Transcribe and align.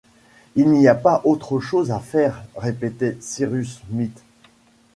Il 0.55 0.71
n’y 0.71 0.87
a 0.87 0.95
pas 0.95 1.21
autre 1.25 1.59
chose 1.59 1.91
à 1.91 1.99
faire! 1.99 2.43
répétait 2.55 3.17
Cyrus 3.19 3.81
Smith. 3.87 4.23